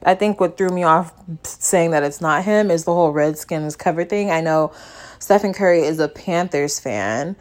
I 0.03 0.15
think 0.15 0.41
what 0.41 0.57
threw 0.57 0.71
me 0.71 0.83
off 0.83 1.13
saying 1.43 1.91
that 1.91 2.03
it's 2.03 2.21
not 2.21 2.45
him 2.45 2.71
is 2.71 2.85
the 2.85 2.95
whole 2.95 3.13
Redskins 3.13 3.77
cover 3.77 4.05
thing. 4.05 4.31
I 4.31 4.41
know 4.41 4.73
Stephen 5.19 5.53
Curry 5.53 5.81
is 5.81 5.99
a 5.99 6.09
Panthers 6.09 6.81
fan, 6.81 7.37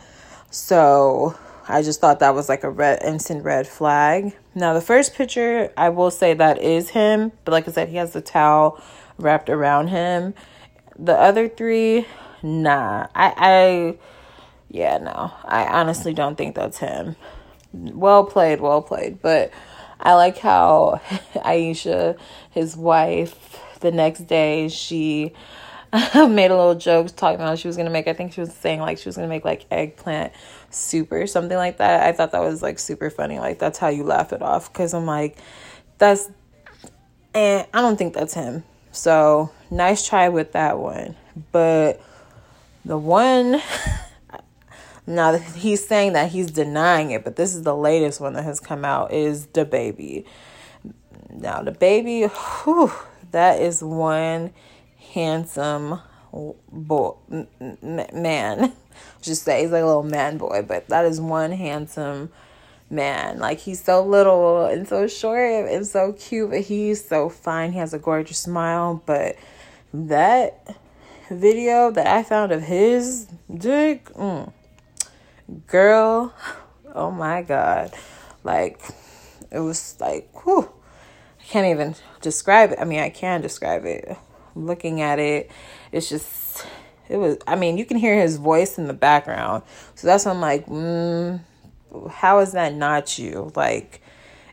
so 0.51 1.37
I 1.67 1.81
just 1.81 2.01
thought 2.01 2.19
that 2.19 2.35
was 2.35 2.49
like 2.49 2.63
a 2.63 2.69
red 2.69 3.01
instant 3.03 3.45
red 3.45 3.67
flag. 3.67 4.35
Now 4.55 4.73
the 4.73 4.81
first 4.81 5.15
picture, 5.15 5.71
I 5.77 5.89
will 5.89 6.11
say 6.11 6.33
that 6.33 6.61
is 6.61 6.89
him, 6.89 7.31
but 7.45 7.53
like 7.53 7.67
I 7.67 7.71
said, 7.71 7.89
he 7.89 7.95
has 7.95 8.11
the 8.11 8.21
towel 8.21 8.81
wrapped 9.17 9.49
around 9.49 9.87
him. 9.87 10.33
The 10.97 11.13
other 11.13 11.47
three, 11.47 12.05
nah. 12.43 13.07
I 13.15 13.33
I 13.37 13.97
yeah, 14.69 14.97
no. 14.97 15.31
I 15.45 15.65
honestly 15.65 16.13
don't 16.13 16.35
think 16.35 16.55
that's 16.55 16.79
him. 16.79 17.15
Well 17.71 18.25
played, 18.25 18.59
well 18.59 18.81
played, 18.81 19.21
but 19.21 19.51
I 19.99 20.13
like 20.15 20.37
how 20.37 21.01
Ayesha, 21.43 22.15
his 22.51 22.75
wife, 22.75 23.59
the 23.81 23.91
next 23.91 24.21
day 24.21 24.69
she 24.69 25.33
made 26.15 26.51
a 26.51 26.55
little 26.55 26.75
joke 26.75 27.15
talking 27.15 27.41
about 27.41 27.57
she 27.59 27.67
was 27.67 27.75
gonna 27.75 27.89
make. 27.89 28.07
I 28.07 28.13
think 28.13 28.33
she 28.33 28.41
was 28.41 28.53
saying 28.53 28.79
like 28.79 28.97
she 28.97 29.09
was 29.09 29.15
gonna 29.15 29.27
make 29.27 29.43
like 29.45 29.65
eggplant 29.71 30.33
soup 30.69 31.11
or 31.11 31.25
something 31.27 31.57
like 31.57 31.77
that. 31.77 32.03
I 32.03 32.11
thought 32.11 32.31
that 32.31 32.41
was 32.41 32.61
like 32.61 32.79
super 32.79 33.09
funny. 33.09 33.39
Like 33.39 33.59
that's 33.59 33.79
how 33.79 33.87
you 33.87 34.03
laugh 34.03 34.31
it 34.31 34.41
off 34.41 34.71
because 34.71 34.93
I'm 34.93 35.05
like, 35.05 35.37
that's, 35.97 36.29
and 37.33 37.67
I 37.73 37.81
don't 37.81 37.97
think 37.97 38.13
that's 38.13 38.33
him. 38.33 38.63
So 38.91 39.51
nice 39.71 40.07
try 40.07 40.29
with 40.29 40.53
that 40.53 40.77
one, 40.77 41.15
but 41.51 42.01
the 42.85 42.97
one 42.97 43.61
Now 45.09 45.37
he's 45.55 45.85
saying 45.85 46.13
that 46.13 46.31
he's 46.31 46.51
denying 46.51 47.11
it, 47.11 47.23
but 47.25 47.35
this 47.35 47.55
is 47.55 47.63
the 47.63 47.75
latest 47.75 48.21
one 48.21 48.33
that 48.33 48.43
has 48.43 48.59
come 48.59 48.85
out 48.85 49.11
is 49.11 49.47
DaBaby. 49.47 50.23
Now 51.31 51.61
DaBaby, 51.61 52.29
whew, 52.63 52.91
that 53.31 53.59
is 53.59 53.83
one 53.83 54.53
handsome 55.13 55.99
boy 56.31 57.15
man. 57.81 58.73
Just 59.21 59.43
say 59.43 59.61
he's 59.61 59.71
like 59.71 59.81
a 59.81 59.85
little 59.85 60.03
man 60.03 60.37
boy, 60.37 60.63
but 60.65 60.87
that 60.89 61.05
is 61.05 61.19
one 61.19 61.51
handsome 61.51 62.31
man. 62.89 63.39
Like 63.39 63.59
he's 63.59 63.83
so 63.83 64.05
little 64.05 64.65
and 64.65 64.87
so 64.87 65.07
short 65.07 65.69
and 65.69 65.87
so 65.87 66.13
cute, 66.13 66.51
but 66.51 66.61
he's 66.61 67.03
so 67.03 67.29
fine. 67.29 67.71
He 67.71 67.79
has 67.79 67.93
a 67.93 67.99
gorgeous 67.99 68.37
smile, 68.37 69.01
but 69.05 69.37
that 69.91 70.77
video 71.31 71.89
that 71.91 72.05
I 72.05 72.21
found 72.23 72.51
of 72.51 72.63
his 72.63 73.27
dick, 73.51 74.05
mm, 74.13 74.51
girl, 75.67 76.33
oh 76.93 77.11
my 77.11 77.41
god, 77.41 77.93
like 78.43 78.81
it 79.51 79.59
was 79.59 79.97
like, 79.99 80.29
whew, 80.43 80.69
I 81.39 81.43
can't 81.43 81.67
even 81.67 81.95
describe 82.21 82.71
it. 82.71 82.79
I 82.79 82.85
mean, 82.85 82.99
I 82.99 83.09
can 83.09 83.41
describe 83.41 83.85
it. 83.85 84.15
Looking 84.55 85.01
at 85.01 85.19
it, 85.19 85.51
it's 85.91 86.09
just 86.09 86.65
it 87.07 87.17
was 87.17 87.37
I 87.47 87.55
mean, 87.55 87.77
you 87.77 87.85
can 87.85 87.97
hear 87.97 88.19
his 88.19 88.37
voice 88.37 88.77
in 88.77 88.87
the 88.87 88.93
background. 88.93 89.63
So 89.95 90.07
that's 90.07 90.25
when 90.25 90.35
I'm 90.35 90.41
like, 90.41 90.65
mm, 90.67 91.39
how 92.09 92.39
is 92.39 92.51
that 92.53 92.73
not 92.73 93.17
you? 93.17 93.51
Like 93.55 94.01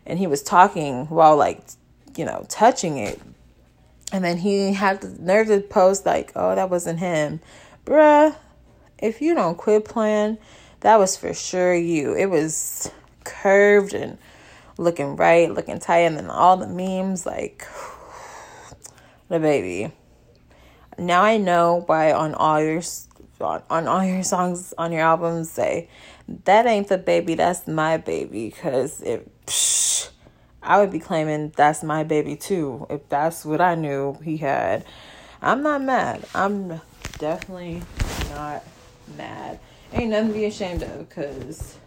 and 0.07 0.19
he 0.19 0.27
was 0.27 0.43
talking 0.43 1.07
while 1.07 1.37
like 1.37 1.63
you 2.17 2.25
know, 2.25 2.47
touching 2.49 2.99
it. 2.99 3.21
And 4.13 4.25
then 4.25 4.39
he 4.39 4.73
had 4.73 5.01
the 5.01 5.09
nerve 5.23 5.49
to 5.49 5.61
post 5.61 6.07
like, 6.07 6.33
"Oh, 6.35 6.55
that 6.55 6.71
wasn't 6.71 7.01
him." 7.01 7.41
Bruh, 7.85 8.35
if 8.99 9.21
you 9.21 9.35
don't 9.35 9.57
quit 9.57 9.85
playing, 9.85 10.39
that 10.87 11.01
was 11.01 11.17
for 11.17 11.35
sure 11.35 11.75
you. 11.75 12.15
It 12.15 12.27
was 12.27 12.93
curved 13.25 13.93
and 13.93 14.19
looking 14.79 15.17
right, 15.17 15.53
looking 15.53 15.81
tight, 15.81 16.03
and 16.03 16.17
then 16.17 16.31
all 16.31 16.57
the 16.57 16.69
memes 16.69 17.27
like 17.27 17.67
the 19.29 19.41
baby. 19.41 19.93
Now 20.97 21.23
I 21.23 21.39
know 21.39 21.83
why 21.87 22.13
on 22.13 22.35
all 22.35 22.63
your 22.63 22.83
on, 23.41 23.89
all 23.89 24.05
your 24.05 24.23
songs 24.23 24.75
on 24.79 24.93
your 24.93 25.01
albums 25.01 25.51
say 25.51 25.89
that 26.45 26.67
ain't 26.67 26.87
the 26.87 26.99
baby, 26.99 27.35
that's 27.35 27.67
my 27.67 27.97
baby. 27.97 28.53
Cause 28.53 29.01
if 29.01 29.23
psh, 29.45 30.11
I 30.63 30.79
would 30.79 30.93
be 30.93 31.01
claiming 31.01 31.53
that's 31.57 31.83
my 31.83 32.05
baby 32.05 32.37
too 32.37 32.87
if 32.91 33.09
that's 33.09 33.45
what 33.45 33.61
I 33.61 33.75
knew 33.75 34.21
he 34.23 34.37
had. 34.37 34.85
I'm 35.43 35.65
not 35.65 35.83
mad. 35.83 36.25
I'm 36.33 36.81
definitely 37.19 37.83
not 38.31 38.63
mad. 39.17 39.59
Ain't 39.93 40.11
nothing 40.11 40.29
to 40.29 40.35
be 40.35 40.45
ashamed 40.47 40.83
of 40.83 41.09
because 41.09 41.79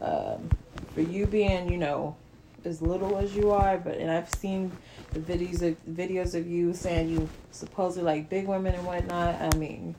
um, 0.00 0.48
for 0.94 1.00
you 1.00 1.26
being, 1.26 1.70
you 1.70 1.78
know, 1.78 2.16
as 2.64 2.82
little 2.82 3.16
as 3.16 3.34
you 3.34 3.50
are, 3.50 3.78
but 3.78 3.96
and 3.98 4.10
I've 4.10 4.28
seen 4.34 4.72
the 5.12 5.20
videos 5.20 5.62
of 5.62 5.76
videos 5.86 6.34
of 6.34 6.46
you 6.46 6.74
saying 6.74 7.08
you 7.08 7.28
supposedly 7.52 8.04
like 8.04 8.28
big 8.28 8.46
women 8.46 8.74
and 8.74 8.84
whatnot. 8.84 9.40
I 9.40 9.56
mean, 9.56 9.94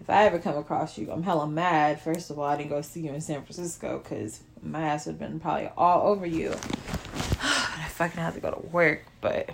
if 0.00 0.08
I 0.08 0.24
ever 0.24 0.38
come 0.38 0.56
across 0.56 0.96
you, 0.96 1.10
I'm 1.10 1.22
hella 1.22 1.48
mad. 1.48 2.00
First 2.00 2.30
of 2.30 2.38
all, 2.38 2.44
I 2.44 2.56
didn't 2.56 2.70
go 2.70 2.80
see 2.80 3.00
you 3.00 3.12
in 3.12 3.20
San 3.20 3.42
Francisco 3.42 3.98
because 3.98 4.40
my 4.62 4.82
ass 4.82 5.06
would 5.06 5.12
have 5.12 5.18
been 5.18 5.40
probably 5.40 5.68
all 5.76 6.06
over 6.06 6.24
you. 6.24 6.52
I 7.42 7.88
fucking 7.90 8.20
had 8.20 8.34
to 8.34 8.40
go 8.40 8.52
to 8.52 8.66
work, 8.68 9.04
but 9.20 9.50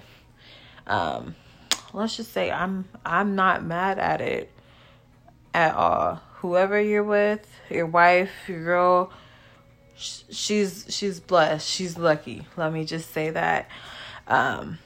um, 0.86 1.34
let's 1.92 2.16
just 2.16 2.32
say 2.32 2.50
I'm 2.50 2.86
I'm 3.04 3.34
not 3.34 3.64
mad 3.64 3.98
at 3.98 4.20
it 4.20 4.50
at 5.54 5.74
all. 5.74 6.20
Whoever 6.42 6.80
you're 6.80 7.04
with, 7.04 7.46
your 7.70 7.86
wife, 7.86 8.32
your 8.48 8.64
girl, 8.64 9.12
she's 9.94 10.86
she's 10.88 11.20
blessed. 11.20 11.68
She's 11.68 11.96
lucky. 11.96 12.48
Let 12.56 12.72
me 12.72 12.84
just 12.84 13.12
say 13.12 13.30
that. 13.30 13.68
Um, 14.26 14.78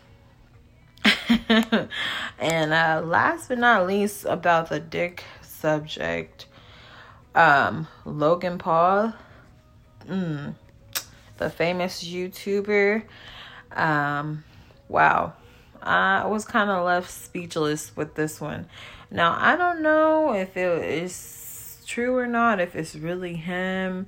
and 1.49 2.73
uh, 2.75 3.01
last 3.03 3.49
but 3.49 3.57
not 3.57 3.87
least, 3.87 4.27
about 4.27 4.69
the 4.69 4.79
dick 4.79 5.25
subject, 5.41 6.45
um, 7.35 7.87
Logan 8.05 8.59
Paul, 8.59 9.15
mm, 10.07 10.55
the 11.39 11.49
famous 11.49 12.05
YouTuber. 12.05 13.03
Um, 13.73 14.45
wow, 14.89 15.33
I 15.81 16.27
was 16.27 16.45
kind 16.45 16.69
of 16.69 16.85
left 16.85 17.11
speechless 17.11 17.97
with 17.97 18.15
this 18.15 18.43
one. 18.43 18.67
Now 19.11 19.35
I 19.41 19.57
don't 19.57 19.81
know 19.81 20.35
if 20.35 20.55
it 20.55 20.85
is 20.85 21.46
true 21.87 22.17
or 22.17 22.27
not, 22.27 22.61
if 22.61 22.75
it's 22.77 22.95
really 22.95 23.37
him 23.37 24.07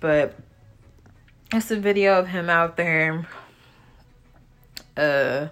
but 0.00 0.34
it's 1.52 1.70
a 1.70 1.76
video 1.76 2.18
of 2.18 2.28
him 2.28 2.48
out 2.50 2.76
there 2.76 3.28
uh 4.96 5.48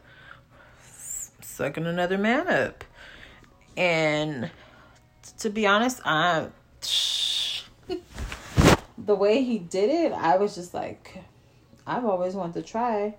sucking 1.58 1.86
another 1.86 2.18
man 2.18 2.48
up. 2.48 2.84
And 3.76 4.50
to 5.38 5.50
be 5.50 5.66
honest, 5.66 6.00
I 6.04 6.48
the 8.98 9.14
way 9.14 9.42
he 9.42 9.58
did 9.58 9.90
it, 9.90 10.12
I 10.12 10.36
was 10.36 10.54
just 10.54 10.72
like 10.74 11.22
I've 11.86 12.04
always 12.04 12.34
wanted 12.34 12.64
to 12.64 12.70
try 12.70 13.14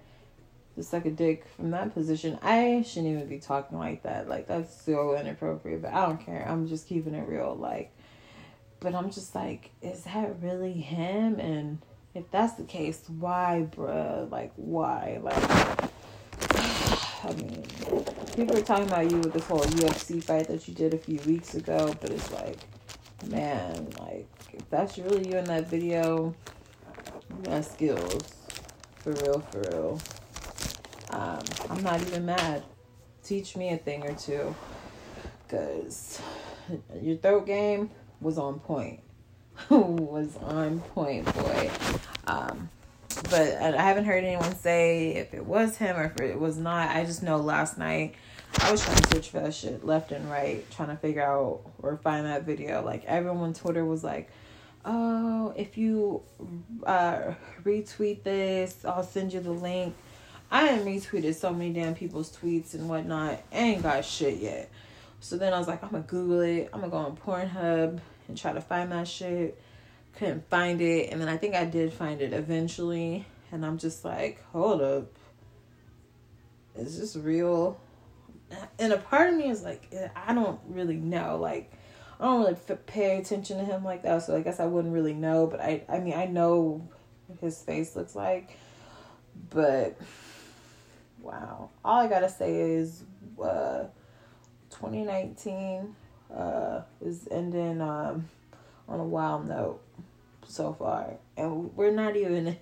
to 0.76 0.84
suck 0.84 1.06
a 1.06 1.12
dick 1.12 1.46
from 1.56 1.72
that 1.72 1.94
position. 1.94 2.40
I 2.42 2.84
shouldn't 2.88 3.14
even 3.14 3.28
be 3.28 3.40
talking 3.40 3.78
like 3.78 4.04
that. 4.04 4.30
Like 4.30 4.48
that's 4.48 4.82
so 4.86 5.18
inappropriate, 5.18 5.82
but 5.82 5.94
I 5.94 6.06
don't 6.06 6.24
care. 6.24 6.46
I'm 6.48 6.68
just 6.68 6.88
keeping 6.88 7.16
it 7.16 7.28
real. 7.28 7.56
Like 7.56 7.92
but 8.80 8.96
I'm 8.96 9.12
just 9.12 9.36
like, 9.36 9.72
is 9.82 10.04
that 10.04 10.42
really 10.42 10.74
him? 10.74 11.40
And 11.40 11.80
if 12.14 12.30
that's 12.32 12.54
the 12.54 12.64
case, 12.64 13.04
why, 13.08 13.68
bruh? 13.72 14.30
Like, 14.32 14.54
why? 14.56 15.20
Like, 15.22 15.36
I 17.24 17.34
mean, 17.34 17.64
people 18.36 18.58
are 18.58 18.62
talking 18.62 18.88
about 18.88 19.12
you 19.12 19.18
with 19.18 19.34
this 19.34 19.46
whole 19.46 19.60
UFC 19.60 20.24
fight 20.24 20.48
that 20.48 20.68
you 20.68 20.74
did 20.74 20.94
a 20.94 20.98
few 20.98 21.20
weeks 21.28 21.56
ago, 21.56 21.96
but 22.00 22.10
it's 22.10 22.32
like, 22.32 22.60
man, 23.30 23.90
like, 24.00 24.28
if 24.54 24.70
that's 24.70 24.98
really 24.98 25.30
you 25.30 25.38
in 25.38 25.46
that 25.46 25.68
video, 25.68 26.34
you 27.46 27.64
skills. 27.64 28.36
For 28.96 29.12
real, 29.14 29.40
for 29.52 29.62
real. 29.62 30.02
Um, 31.12 31.42
I'm 31.70 31.84
not 31.84 32.02
even 32.02 32.26
mad. 32.26 32.64
Teach 33.24 33.56
me 33.56 33.70
a 33.70 33.78
thing 33.78 34.06
or 34.06 34.14
two. 34.14 34.56
Because 35.48 36.22
your 37.02 37.18
throat 37.18 37.46
game, 37.46 37.90
was 38.22 38.38
on 38.38 38.60
point. 38.60 39.02
Who 39.68 39.80
was 39.82 40.36
on 40.38 40.80
point, 40.80 41.26
boy. 41.34 41.72
Um, 42.28 42.70
but 43.30 43.62
I 43.62 43.82
haven't 43.82 44.06
heard 44.06 44.24
anyone 44.24 44.56
say 44.58 45.16
if 45.16 45.34
it 45.34 45.46
was 45.46 45.78
him 45.78 45.98
or 45.98 46.06
if 46.06 46.20
it 46.22 46.40
was 46.40 46.58
not. 46.58 46.96
I 46.96 47.04
just 47.06 47.24
know 47.24 47.38
last 47.38 47.78
night 47.78 48.16
I 48.60 48.72
was 48.72 48.84
trying 48.84 48.98
to 48.98 49.10
search 49.10 49.30
for 49.30 49.40
that 49.42 49.54
shit 49.54 49.86
left 49.86 50.12
and 50.12 50.30
right, 50.30 50.70
trying 50.72 50.90
to 50.90 50.96
figure 50.96 51.24
out 51.24 51.62
or 51.82 51.98
find 51.98 52.26
that 52.26 52.44
video. 52.44 52.84
Like 52.84 53.06
everyone 53.06 53.54
Twitter 53.54 53.86
was 53.86 54.04
like, 54.04 54.30
"Oh, 54.86 55.54
if 55.56 55.78
you 55.78 56.24
uh, 56.86 57.34
retweet 57.64 58.24
this, 58.24 58.84
I'll 58.86 59.04
send 59.04 59.34
you 59.34 59.40
the 59.40 59.52
link." 59.52 59.96
I 60.52 60.64
have 60.66 60.86
retweeted 60.86 61.36
so 61.36 61.54
many 61.54 61.74
damn 61.74 61.94
people's 61.94 62.36
tweets 62.36 62.74
and 62.74 62.90
whatnot. 62.90 63.40
ain't 63.52 63.84
got 63.84 64.04
shit 64.04 64.40
yet. 64.40 64.70
So 65.22 65.38
then 65.38 65.54
I 65.54 65.58
was 65.60 65.68
like, 65.68 65.84
I'm 65.84 65.90
gonna 65.90 66.04
Google 66.04 66.42
it. 66.42 66.70
I'm 66.74 66.80
gonna 66.82 66.92
go 66.92 66.98
on 66.98 67.18
Pornhub 67.18 68.00
and 68.28 68.38
try 68.38 68.54
to 68.54 68.62
find 68.62 68.92
that 68.92 69.08
shit. 69.08 69.62
Couldn't 70.16 70.50
find 70.50 70.82
it. 70.82 71.12
And 71.12 71.22
then 71.22 71.28
I 71.28 71.38
think 71.38 71.56
I 71.56 71.66
did 71.66 71.92
find 71.94 72.22
it 72.22 72.34
eventually. 72.34 73.26
And 73.52 73.66
I'm 73.66 73.78
just 73.78 74.06
like, 74.06 74.44
hold 74.52 74.82
up. 74.82 75.12
Is 76.76 77.00
this 77.00 77.16
real? 77.16 77.80
And 78.80 78.94
a 78.94 78.98
part 78.98 79.30
of 79.30 79.36
me 79.36 79.50
is 79.50 79.64
like, 79.64 79.94
I 80.16 80.34
don't 80.34 80.60
really 80.68 80.96
know. 80.96 81.38
Like, 81.38 81.72
I 82.20 82.26
don't 82.26 82.40
really 82.42 82.78
pay 82.86 83.18
attention 83.18 83.58
to 83.58 83.66
him 83.66 83.84
like 83.84 84.04
that. 84.04 84.24
So 84.24 84.36
I 84.36 84.42
guess 84.42 84.60
I 84.60 84.66
wouldn't 84.66 84.94
really 84.94 85.14
know. 85.14 85.48
But 85.48 85.60
I, 85.60 85.84
I 85.90 86.00
mean, 86.00 86.14
I 86.14 86.26
know 86.26 86.88
his 87.42 87.62
face 87.62 87.96
looks 87.96 88.16
like. 88.16 88.58
But 89.50 90.00
wow. 91.22 91.70
All 91.84 92.00
I 92.00 92.08
gotta 92.08 92.30
say 92.30 92.56
is, 92.56 93.04
uh, 93.42 93.86
2019 94.80 95.94
uh, 96.34 96.82
is 97.02 97.28
ending 97.32 97.82
um, 97.82 98.30
on 98.88 99.00
a 99.00 99.04
wild 99.04 99.48
note 99.48 99.82
so 100.48 100.74
far, 100.74 101.16
and 101.36 101.76
we're 101.76 101.92
not 101.92 102.16
even 102.16 102.56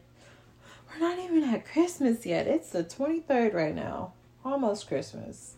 we're 0.90 1.00
not 1.00 1.20
even 1.20 1.44
at 1.44 1.66
Christmas 1.72 2.26
yet. 2.26 2.48
It's 2.48 2.72
the 2.72 2.84
23rd 2.84 3.54
right 3.54 3.76
now, 3.76 4.14
almost 4.44 4.88
Christmas, 4.88 5.56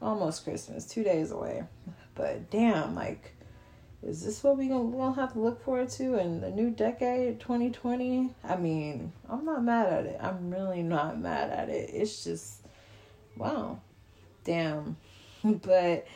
almost 0.00 0.42
Christmas, 0.42 0.86
two 0.86 1.04
days 1.04 1.30
away. 1.30 1.62
But 2.16 2.50
damn, 2.50 2.96
like, 2.96 3.36
is 4.02 4.24
this 4.24 4.42
what 4.42 4.58
we 4.58 4.66
gonna, 4.66 4.82
we 4.82 4.98
gonna 4.98 5.14
have 5.14 5.34
to 5.34 5.38
look 5.38 5.64
forward 5.64 5.88
to 5.90 6.18
in 6.18 6.40
the 6.40 6.50
new 6.50 6.70
decade, 6.70 7.38
2020? 7.38 8.34
I 8.42 8.56
mean, 8.56 9.12
I'm 9.30 9.44
not 9.44 9.62
mad 9.62 9.92
at 9.92 10.06
it. 10.06 10.18
I'm 10.20 10.50
really 10.50 10.82
not 10.82 11.20
mad 11.20 11.50
at 11.50 11.68
it. 11.68 11.90
It's 11.92 12.24
just, 12.24 12.66
wow, 13.36 13.78
damn. 14.42 14.96
but 15.62 16.06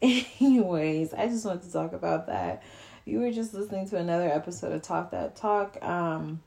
anyways, 0.00 1.14
I 1.14 1.28
just 1.28 1.44
wanted 1.44 1.62
to 1.62 1.72
talk 1.72 1.92
about 1.92 2.26
that. 2.26 2.62
You 3.04 3.20
were 3.20 3.32
just 3.32 3.52
listening 3.52 3.88
to 3.90 3.96
another 3.96 4.28
episode 4.28 4.72
of 4.72 4.82
Talk 4.82 5.10
That 5.10 5.34
Talk. 5.34 5.82
Um, 5.82 6.40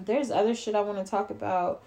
there's 0.00 0.30
other 0.30 0.54
shit 0.54 0.74
I 0.74 0.80
want 0.80 1.04
to 1.04 1.10
talk 1.10 1.30
about 1.30 1.82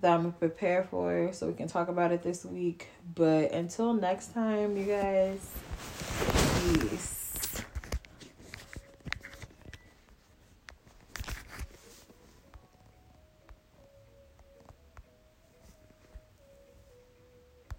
that 0.00 0.18
I'm 0.18 0.32
prepared 0.32 0.88
for, 0.88 1.30
so 1.32 1.46
we 1.46 1.54
can 1.54 1.68
talk 1.68 1.88
about 1.88 2.10
it 2.10 2.22
this 2.22 2.44
week. 2.44 2.88
But 3.14 3.52
until 3.52 3.94
next 3.94 4.34
time, 4.34 4.76
you 4.76 4.84
guys. 4.84 6.31